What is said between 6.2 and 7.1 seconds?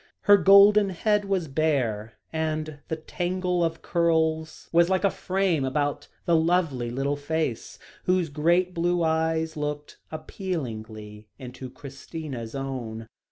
the lovely